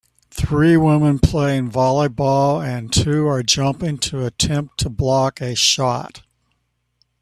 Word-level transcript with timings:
Three 0.31 0.77
women 0.77 1.19
playing 1.19 1.69
volleyball 1.69 2.59
and 2.65 2.91
two 2.91 3.27
are 3.27 3.43
jumping 3.43 3.99
to 3.99 4.25
attempt 4.25 4.79
to 4.79 4.89
block 4.89 5.39
a 5.43 5.53
shot. 5.53 6.23